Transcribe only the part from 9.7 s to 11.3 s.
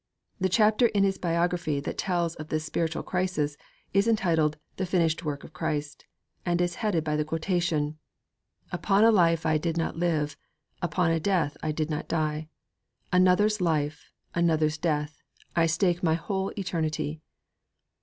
not live, Upon a